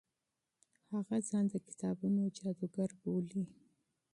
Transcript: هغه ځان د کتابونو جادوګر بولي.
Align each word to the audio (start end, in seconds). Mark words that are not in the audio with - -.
هغه 0.91 1.17
ځان 1.27 1.45
د 1.51 1.55
کتابونو 1.67 2.21
جادوګر 2.37 2.89
بولي. 3.01 3.43